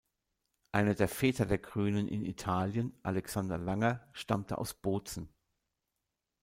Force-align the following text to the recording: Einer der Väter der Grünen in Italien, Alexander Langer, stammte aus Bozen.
Einer 0.71 0.95
der 0.95 1.07
Väter 1.07 1.45
der 1.45 1.59
Grünen 1.59 2.07
in 2.07 2.25
Italien, 2.25 2.97
Alexander 3.03 3.59
Langer, 3.59 4.09
stammte 4.13 4.57
aus 4.57 4.73
Bozen. 4.73 5.29